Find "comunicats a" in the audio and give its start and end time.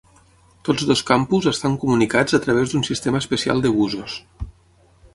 1.85-2.41